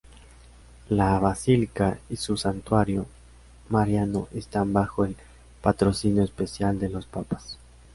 La 0.89 1.19
basílica 1.19 1.99
y 2.09 2.15
su 2.15 2.35
santuario 2.35 3.05
mariano 3.69 4.29
están 4.33 4.73
bajo 4.73 5.05
el 5.05 5.15
patrocinio 5.61 6.23
especial 6.23 6.79
de 6.79 6.89
los 6.89 7.05
papas. 7.05 7.59